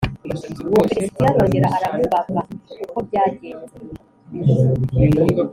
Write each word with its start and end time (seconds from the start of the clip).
Umufilisitiya 0.67 1.27
arongera 1.31 1.67
aramubava 1.75 2.41
uko 2.83 2.97
byajyenze 3.07 3.75